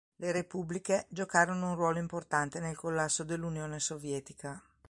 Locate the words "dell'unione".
3.23-3.79